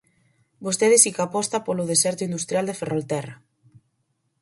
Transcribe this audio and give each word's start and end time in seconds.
Vostede 0.65 0.97
si 1.03 1.09
que 1.15 1.23
aposta 1.27 1.57
polo 1.65 1.87
deserto 1.91 2.21
industrial 2.29 2.65
de 2.67 2.77
Ferrolterra. 2.79 3.35